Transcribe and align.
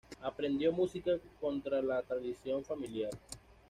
Aprendió 0.23 0.71
música 0.71 1.11
contra 1.39 1.79
la 1.79 2.01
tradición 2.01 2.65
familiar. 2.65 3.11